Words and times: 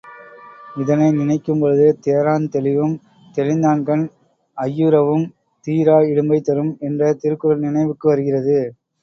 இதனை 0.75 1.09
நினைக்கும் 1.11 1.59
பொழுது 1.59 1.87
தேரான் 2.05 2.47
தெளிவும் 2.55 2.95
தெளிந்தான்கண் 3.37 4.05
ஐயுறவும் 4.57 5.27
தீரா 5.67 5.99
இடும்பை 6.09 6.41
தரும் 6.41 6.73
என்ற 6.81 7.13
திருக்குறள் 7.21 7.65
நினைவுக்கு 7.67 8.07
வருகிறது. 8.09 8.59